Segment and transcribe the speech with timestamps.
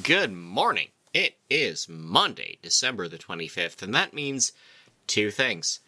[0.00, 0.88] Good morning.
[1.12, 4.52] It is Monday, December the 25th, and that means
[5.06, 5.80] two things.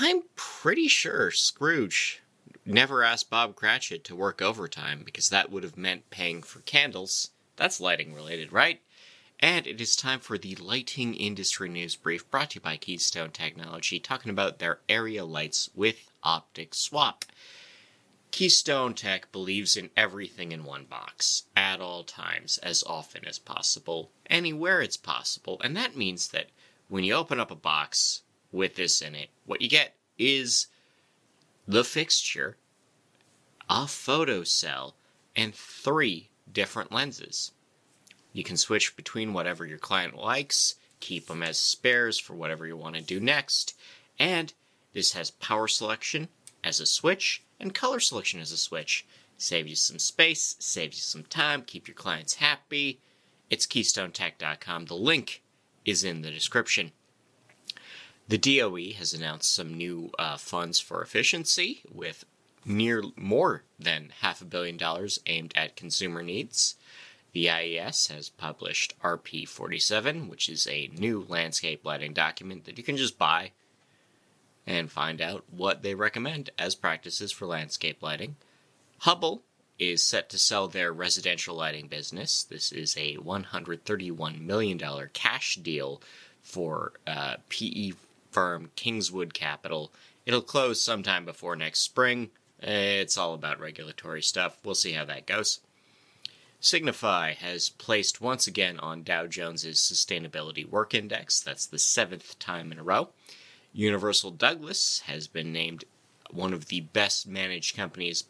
[0.00, 2.20] I'm pretty sure Scrooge
[2.64, 7.30] never asked Bob Cratchit to work overtime because that would have meant paying for candles.
[7.54, 8.80] That's lighting related, right?
[9.38, 13.30] And it is time for the lighting industry news brief brought to you by Keystone
[13.30, 17.22] Technology, talking about their area lights with OpticSwap.
[18.30, 24.10] Keystone Tech believes in everything in one box, at all times, as often as possible,
[24.28, 26.48] anywhere it's possible, and that means that
[26.88, 30.66] when you open up a box with this in it, what you get is
[31.66, 32.56] the fixture,
[33.68, 34.96] a photo cell,
[35.34, 37.52] and three different lenses.
[38.32, 42.76] You can switch between whatever your client likes, keep them as spares for whatever you
[42.76, 43.74] want to do next,
[44.18, 44.52] and
[44.92, 46.28] this has power selection
[46.62, 49.06] as a switch and color selection as a switch.
[49.38, 53.00] Save you some space, saves you some time, keep your clients happy.
[53.50, 54.86] It's KeystoneTech.com.
[54.86, 55.42] The link
[55.84, 56.92] is in the description.
[58.28, 62.24] The DOE has announced some new uh, funds for efficiency with
[62.64, 66.74] near more than half a billion dollars aimed at consumer needs.
[67.32, 72.82] The IES has published RP 47, which is a new landscape lighting document that you
[72.82, 73.52] can just buy
[74.66, 78.36] and find out what they recommend as practices for landscape lighting.
[79.02, 79.42] Hubbell
[79.78, 82.42] is set to sell their residential lighting business.
[82.42, 84.80] This is a $131 million
[85.12, 86.00] cash deal
[86.42, 87.92] for uh, PE
[88.30, 89.92] firm Kingswood Capital.
[90.24, 92.30] It'll close sometime before next spring.
[92.58, 94.58] It's all about regulatory stuff.
[94.64, 95.60] We'll see how that goes.
[96.58, 101.40] Signify has placed once again on Dow Jones's Sustainability World Index.
[101.40, 103.10] That's the seventh time in a row.
[103.76, 105.84] Universal Douglas has been named
[106.30, 108.24] one of the best managed companies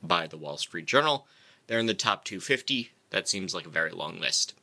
[0.00, 1.26] by the Wall Street Journal.
[1.66, 2.92] They're in the top 250.
[3.10, 4.54] That seems like a very long list.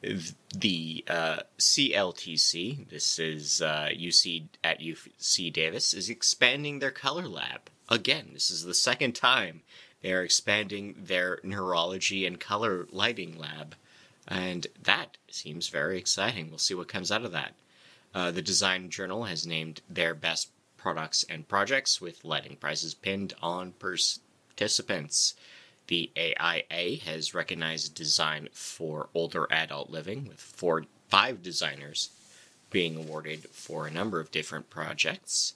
[0.00, 7.70] The uh, CLTC, this is uh, UC at UC Davis, is expanding their color lab.
[7.88, 9.62] Again, this is the second time
[10.00, 13.74] they are expanding their neurology and color lighting lab.
[14.28, 16.50] And that seems very exciting.
[16.50, 17.54] We'll see what comes out of that.
[18.14, 23.34] Uh, the Design Journal has named their best products and projects with lighting prizes pinned
[23.40, 25.34] on participants.
[25.86, 32.10] The AIA has recognized design for older adult living, with four, five designers
[32.70, 35.54] being awarded for a number of different projects.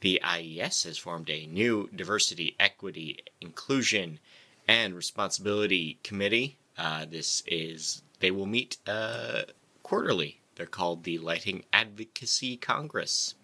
[0.00, 4.20] The IES has formed a new diversity, equity, inclusion,
[4.68, 6.58] and responsibility committee.
[6.76, 9.42] Uh, this is they will meet uh,
[9.82, 13.36] quarterly they're called the Lighting Advocacy Congress.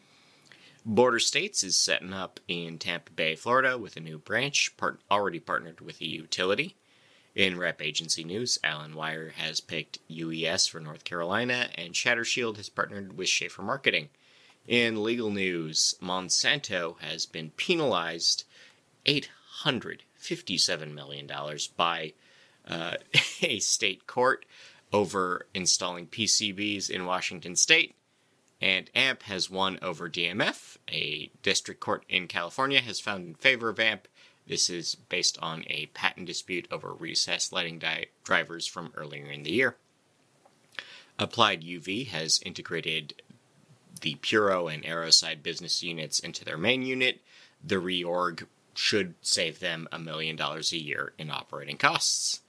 [0.85, 5.39] Border States is setting up in Tampa Bay, Florida, with a new branch part- already
[5.39, 6.75] partnered with a utility.
[7.35, 12.69] In Rep Agency News, Alan Wire has picked UES for North Carolina, and Shat-R-Shield has
[12.69, 14.09] partnered with Schaefer Marketing.
[14.67, 18.45] In legal news, Monsanto has been penalized
[19.07, 21.31] $857 million
[21.77, 22.13] by
[22.67, 22.95] uh,
[23.43, 24.45] a state court
[24.95, 27.97] over installing PCBs in Washington state,
[28.61, 30.77] and AMP has won over DMF.
[30.89, 34.07] A district court in California has found in favor of AMP.
[34.47, 39.43] This is based on a patent dispute over recessed lighting di- drivers from earlier in
[39.43, 39.75] the year.
[41.19, 43.15] Applied UV has integrated
[44.01, 47.21] the Puro and Airocide business units into their main unit.
[47.65, 52.43] The reorg should save them a million dollars a year in operating costs.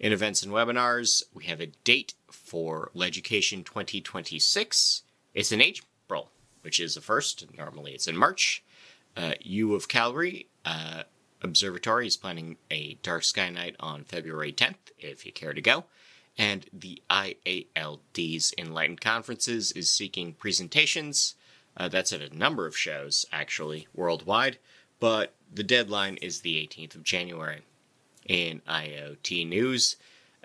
[0.00, 5.02] In events and webinars, we have a date for Leducation 2026.
[5.34, 6.30] It's in April,
[6.62, 7.44] which is the first.
[7.54, 8.64] Normally it's in March.
[9.14, 11.02] Uh, U of Calgary uh,
[11.42, 15.84] Observatory is planning a dark sky night on February 10th, if you care to go.
[16.38, 21.34] And the IALD's Enlightened Conferences is seeking presentations.
[21.76, 24.58] Uh, that's at a number of shows, actually, worldwide.
[24.98, 27.62] But the deadline is the 18th of January.
[28.26, 29.96] In IoT news,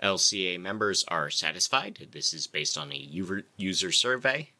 [0.02, 2.08] LCA members are satisfied.
[2.10, 3.08] This is based on a
[3.56, 4.50] user survey.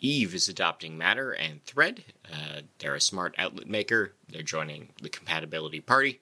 [0.00, 2.04] Eve is adopting Matter and Thread.
[2.30, 4.12] Uh, they're a smart outlet maker.
[4.28, 6.20] They're joining the compatibility party.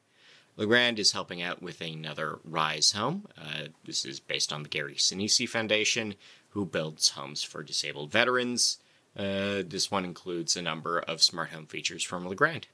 [0.57, 3.27] Legrand is helping out with another Rise home.
[3.37, 6.15] Uh, this is based on the Gary Sinise Foundation,
[6.51, 8.79] who builds homes for disabled veterans.
[9.17, 12.69] Uh, this one includes a number of smart home features from Legrand.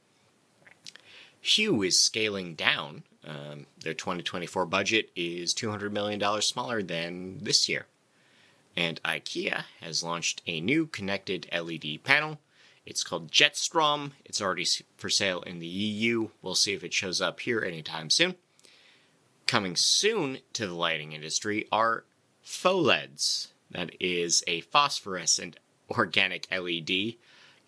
[1.39, 3.03] Hue is scaling down.
[3.25, 7.85] Um, their 2024 budget is $200 million smaller than this year.
[8.75, 12.39] And IKEA has launched a new connected LED panel.
[12.85, 14.11] It's called Jetstrom.
[14.25, 14.65] It's already
[14.97, 16.29] for sale in the EU.
[16.41, 18.35] We'll see if it shows up here anytime soon.
[19.45, 22.05] coming soon to the lighting industry are
[22.43, 23.49] FOLEDs.
[23.69, 25.57] That is a phosphorescent
[25.89, 27.15] organic LED,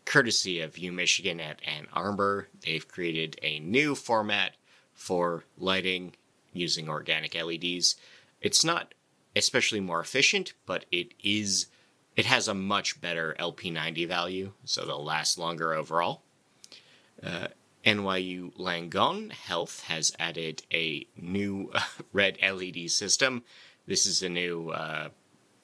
[0.05, 2.47] courtesy of U Michigan at Ann Arbor.
[2.65, 4.55] They've created a new format
[5.03, 6.13] for lighting
[6.53, 7.97] using organic LEDs.
[8.39, 8.93] It's not
[9.35, 11.67] especially more efficient, but it is
[12.15, 16.21] it has a much better LP90 value, so they'll last longer overall.
[17.21, 17.47] Uh,
[17.83, 21.71] NYU Langone Health has added a new
[22.13, 23.43] red LED system.
[23.85, 25.09] This is a new uh,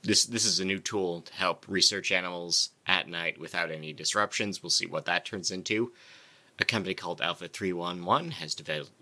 [0.02, 4.62] this this is a new tool to help research animals at night without any disruptions.
[4.62, 5.94] We'll see what that turns into.
[6.60, 8.54] A company called Alpha 311 has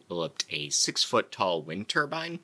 [0.07, 2.39] developed a six foot tall wind turbine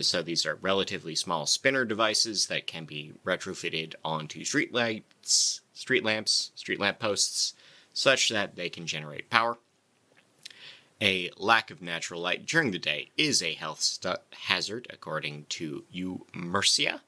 [0.00, 6.04] so these are relatively small spinner devices that can be retrofitted onto street lights, street
[6.04, 7.54] lamps, street lamp posts,
[7.92, 9.58] such that they can generate power.
[11.00, 15.84] A lack of natural light during the day is a health stu- hazard, according to
[15.94, 17.00] EuMercia.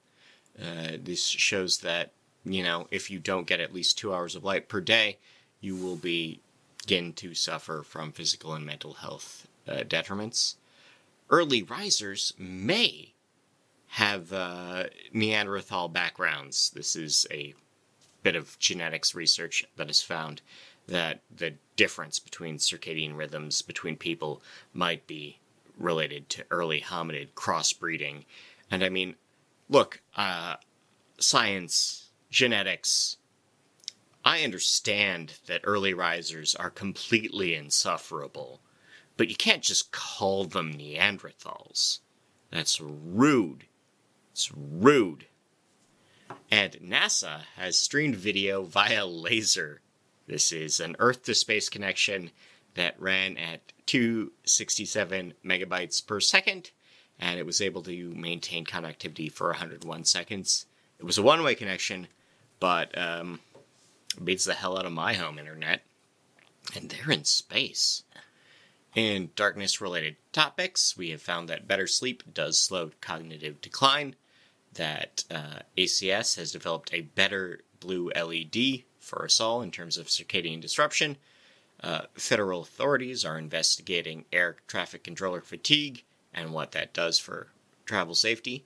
[0.59, 2.11] Uh, this shows that,
[2.45, 5.17] you know, if you don't get at least two hours of light per day,
[5.59, 10.55] you will begin to suffer from physical and mental health uh, detriments
[11.29, 13.13] early risers may
[13.87, 14.83] have uh,
[15.13, 16.71] Neanderthal backgrounds.
[16.71, 17.53] This is a
[18.23, 20.41] bit of genetics research that has found
[20.87, 24.41] that the difference between circadian rhythms between people
[24.73, 25.39] might be
[25.77, 28.23] related to early hominid crossbreeding.
[28.71, 29.15] And I mean,
[29.69, 30.55] look, uh,
[31.19, 33.17] science, genetics,
[34.25, 38.61] I understand that early risers are completely insufferable
[39.17, 41.99] but you can't just call them Neanderthals.
[42.51, 43.65] That's rude.
[44.31, 45.25] It's rude.
[46.49, 49.81] And NASA has streamed video via laser.
[50.27, 52.31] This is an Earth to space connection
[52.75, 56.71] that ran at 267 megabytes per second,
[57.19, 60.65] and it was able to maintain connectivity for 101 seconds.
[60.99, 62.07] It was a one way connection,
[62.59, 63.39] but um,
[64.23, 65.81] beats the hell out of my home internet.
[66.75, 68.03] And they're in space.
[68.97, 74.15] In darkness related topics, we have found that better sleep does slow cognitive decline,
[74.73, 80.07] that uh, ACS has developed a better blue LED for us all in terms of
[80.07, 81.17] circadian disruption.
[81.79, 86.03] Uh, federal authorities are investigating air traffic controller fatigue
[86.33, 87.49] and what that does for
[87.85, 88.65] travel safety.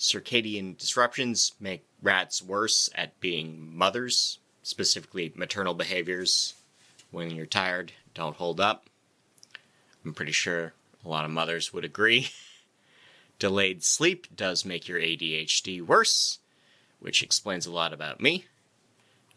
[0.00, 6.54] Circadian disruptions make rats worse at being mothers, specifically maternal behaviors.
[7.12, 8.89] When you're tired, don't hold up.
[10.04, 10.72] I'm pretty sure
[11.04, 12.30] a lot of mothers would agree.
[13.38, 16.38] Delayed sleep does make your ADHD worse,
[16.98, 18.44] which explains a lot about me.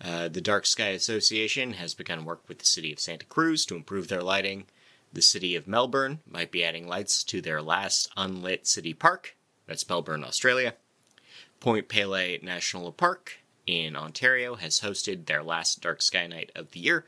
[0.02, 3.76] Uh, the Dark Sky Association has begun work with the city of Santa Cruz to
[3.76, 4.66] improve their lighting.
[5.14, 9.38] The city of Melbourne might be adding lights to their last unlit city park.
[9.68, 10.74] That's Melbourne, Australia.
[11.62, 16.82] Point Pelee National Park in Ontario has hosted their last Dark Sky Night of the
[16.82, 17.06] year.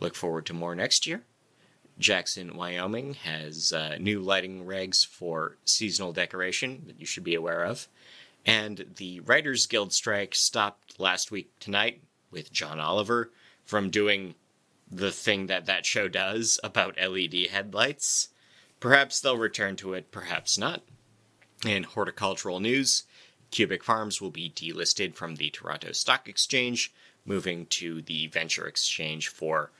[0.00, 1.22] Look forward to more next year.
[1.98, 7.64] Jackson, Wyoming has uh, new lighting regs for seasonal decoration that you should be aware
[7.64, 7.88] of.
[8.44, 13.30] And the Writers Guild strike stopped last week tonight with John Oliver
[13.64, 14.34] from doing
[14.90, 18.28] the thing that that show does about LED headlights.
[18.80, 20.82] Perhaps they'll return to it, perhaps not.
[21.64, 23.04] In horticultural news,
[23.50, 26.92] Cubic Farms will be delisted from the Toronto Stock Exchange,
[27.24, 29.70] moving to the Venture Exchange for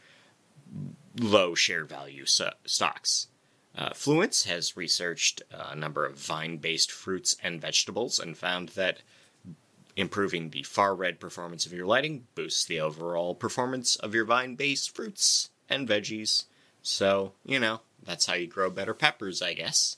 [1.19, 3.29] low share value stocks.
[3.77, 9.03] Uh, Fluence has researched a number of vine based fruits and vegetables and found that
[9.97, 14.55] improving the far red performance of your lighting boosts the overall performance of your vine
[14.55, 16.45] based fruits and veggies.
[16.83, 19.97] So, you know, that's how you grow better peppers, I guess.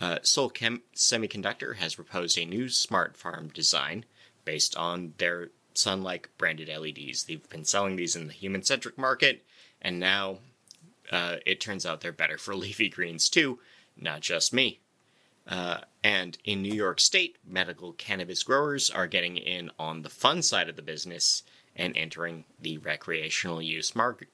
[0.00, 4.04] Uh, Seoul Chem- Semiconductor has proposed a new smart farm design
[4.44, 7.24] based on their SunLike branded LEDs.
[7.24, 9.44] They've been selling these in the human centric market
[9.82, 10.38] and now
[11.10, 13.58] uh, it turns out they're better for leafy greens too,
[13.96, 14.80] not just me.
[15.46, 20.42] Uh, and in New York State, medical cannabis growers are getting in on the fun
[20.42, 21.42] side of the business
[21.74, 24.28] and entering the recreational use market.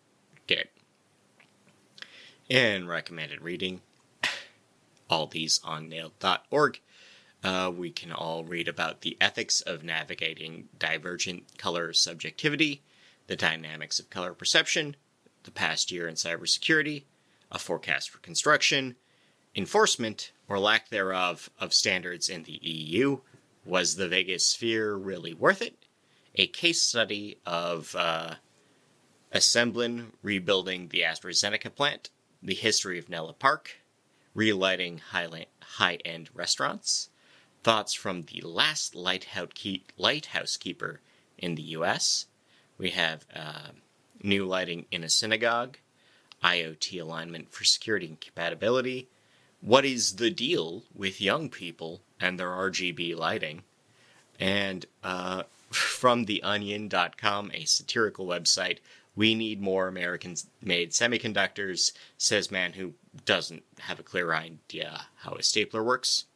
[2.49, 3.81] In recommended reading,
[5.11, 6.81] all these on naild.org,
[7.43, 12.83] uh, we can all read about the ethics of navigating divergent color subjectivity,
[13.27, 14.95] the dynamics of color perception,
[15.47, 17.05] the past year in cybersecurity,
[17.51, 18.97] a forecast for construction,
[19.55, 23.19] enforcement, or lack thereof, of standards in the EU.
[23.65, 25.77] Was the Vegas sphere really worth it?
[26.35, 28.35] A case study of uh,
[29.33, 32.11] Assemblin rebuilding the AstraZeneca plant,
[32.43, 33.81] the history of Nela Park,
[34.35, 37.09] relighting high end restaurants,
[37.63, 41.01] thoughts from the last lighthouse, keep, lighthouse keeper
[41.39, 42.27] in the US.
[42.79, 43.71] We have uh,
[44.23, 45.79] new lighting in a synagogue,
[46.43, 49.09] IoT alignment for security and compatibility.
[49.61, 53.63] What is the deal with young people and their RGB lighting?
[54.39, 58.79] And uh, from theonion.com, a satirical website,
[59.17, 62.93] we need more American made semiconductors, says man who
[63.25, 66.27] doesn't have a clear idea how a stapler works.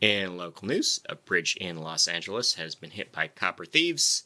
[0.00, 4.22] In local news, a bridge in Los Angeles has been hit by copper thieves.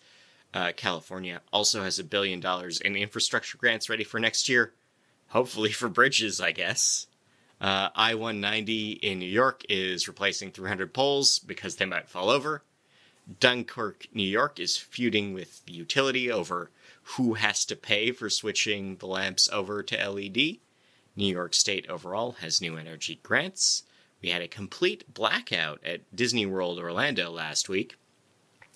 [0.54, 4.72] Uh, California also has a billion dollars in infrastructure grants ready for next year.
[5.28, 7.06] Hopefully for bridges, I guess.
[7.60, 12.64] Uh, I 190 in New York is replacing 300 poles because they might fall over.
[13.38, 16.70] Dunkirk, New York is feuding with the utility over
[17.16, 20.58] who has to pay for switching the lamps over to LED.
[21.14, 23.84] New York State overall has new energy grants.
[24.20, 27.96] We had a complete blackout at Disney World Orlando last week.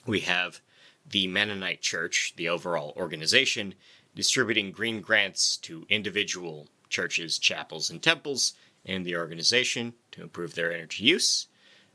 [0.06, 0.60] We have
[1.08, 3.74] the Mennonite Church, the overall organization,
[4.14, 10.72] distributing green grants to individual churches, chapels, and temples in the organization to improve their
[10.72, 11.48] energy use.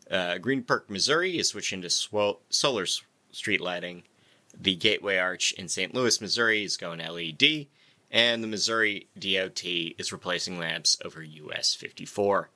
[0.10, 2.86] Uh, Greenpark, Missouri is switching to sw- solar
[3.32, 4.04] street lighting.
[4.60, 5.94] The Gateway Arch in St.
[5.94, 7.68] Louis, Missouri is going LED,
[8.12, 12.50] and the Missouri DOT is replacing lamps over US 54.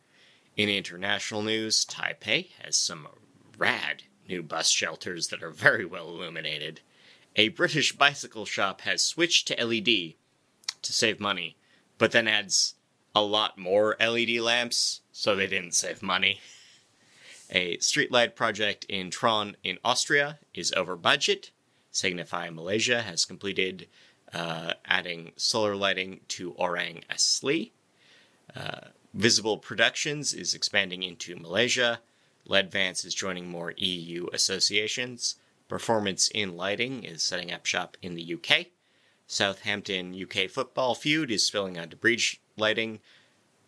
[0.58, 3.08] In international news, Taipei has some
[3.58, 6.82] rad new bus shelters that are very well illuminated.
[7.36, 10.13] A British bicycle shop has switched to LED
[10.82, 11.58] to save money,
[11.98, 12.75] but then adds
[13.13, 16.39] a lot more LED lamps, so they didn't save money.
[17.50, 21.51] A streetlight project in Tron in Austria is over budget.
[21.91, 23.88] Signify Malaysia has completed
[24.34, 27.72] uh, adding solar lighting to Orang Asli.
[28.55, 32.01] Uh, Visible Productions is expanding into Malaysia.
[32.48, 35.36] Ledvance is joining more EU associations.
[35.68, 38.68] Performance in Lighting is setting up shop in the UK.
[39.28, 43.00] Southampton UK football feud is spilling onto bridge lighting,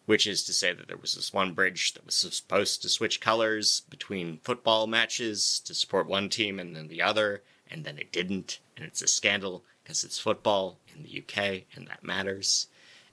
[0.06, 3.20] which is to say that there was this one bridge that was supposed to switch
[3.20, 8.12] colors between football matches to support one team and then the other, and then it
[8.12, 12.68] didn't, and it's a scandal because it's football in the UK and that matters.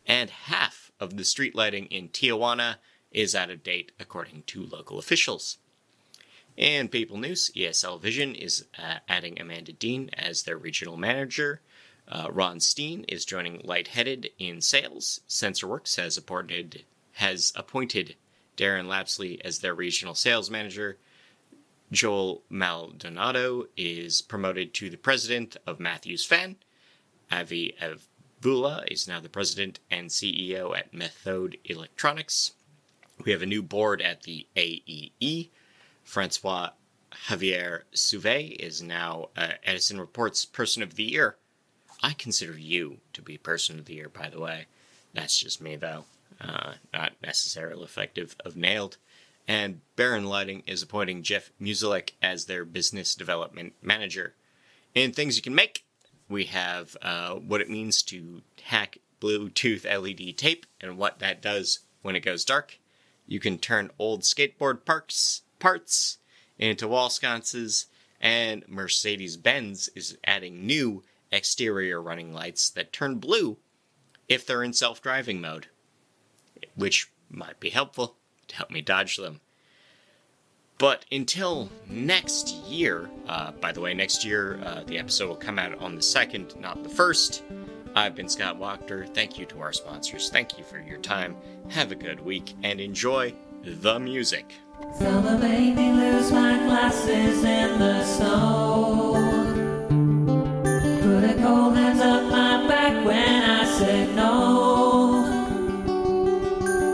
[0.07, 2.77] And half of the street lighting in Tijuana
[3.15, 5.59] is out of date according to local officials.
[6.57, 11.61] In People News, ESL Vision is uh, adding Amanda Dean as their regional manager.
[12.07, 15.21] Uh, Ron Steen is joining Lightheaded in sales.
[15.29, 18.17] SensorWorks has appointed has appointed
[18.57, 20.99] Darren Lapsley as their regional sales manager.
[21.93, 26.57] Joel Maldonado is promoted to the president of Matthews Fan.
[27.31, 32.53] Avi Avula is now the president and CEO at Methode Electronics.
[33.23, 35.51] We have a new board at the AEE.
[36.03, 36.71] Francois
[37.29, 41.37] Javier Souvay is now uh, Edison Reports Person of the Year.
[42.03, 44.67] I consider you to be Person of the Year, by the way.
[45.15, 46.05] That's just me, though.
[46.41, 48.97] Uh, not necessarily effective of NAILD.
[49.47, 54.35] And Barron Lighting is appointing Jeff Musilek as their business development manager.
[54.95, 55.85] In things you can make,
[56.29, 61.81] we have uh, what it means to hack Bluetooth LED tape and what that does
[62.03, 62.79] when it goes dark.
[63.27, 66.19] You can turn old skateboard parks parts
[66.59, 67.87] into wall sconces,
[68.21, 71.03] and Mercedes Benz is adding new
[71.33, 73.59] exterior running lights that turn blue
[74.29, 75.69] if they're in self driving mode,
[76.75, 78.17] which might be helpful
[78.49, 79.41] to help me dodge them.
[80.79, 85.59] But until next year, uh, by the way, next year uh, the episode will come
[85.59, 87.43] out on the second, not the first.
[87.97, 89.09] I've been Scott Wachter.
[89.15, 90.29] Thank you to our sponsors.
[90.29, 91.37] Thank you for your time.
[91.69, 94.53] Have a good week and enjoy the music.
[94.99, 99.13] Summer made me lose my glasses in the snow.
[101.03, 105.25] Put a cold hands up my back when I said no.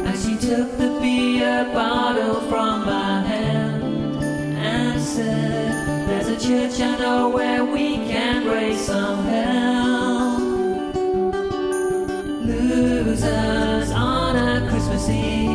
[0.05, 6.99] And she took the beer bottle from my hand and said, There's a church I
[6.99, 9.60] know where we can raise some hell.
[15.21, 15.50] Christmas